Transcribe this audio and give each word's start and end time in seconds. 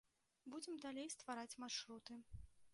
Будзем 0.53 0.79
далей 0.85 1.11
ствараць 1.17 1.53
маршруты. 1.65 2.13